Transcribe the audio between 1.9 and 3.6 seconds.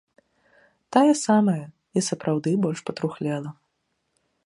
і сапраўды больш патрухлела.